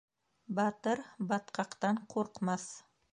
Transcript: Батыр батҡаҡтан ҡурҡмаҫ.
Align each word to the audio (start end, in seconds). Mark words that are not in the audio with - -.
Батыр 0.59 1.03
батҡаҡтан 1.33 2.01
ҡурҡмаҫ. 2.15 2.67